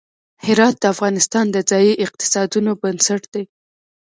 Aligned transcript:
هرات 0.45 0.75
د 0.79 0.83
افغانستان 0.93 1.45
د 1.51 1.57
ځایي 1.69 1.93
اقتصادونو 2.05 2.71
بنسټ 2.81 3.23
دی. 3.33 3.43